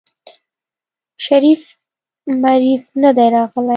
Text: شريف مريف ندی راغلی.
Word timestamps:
شريف 1.25 1.63
مريف 2.43 2.83
ندی 3.03 3.27
راغلی. 3.33 3.69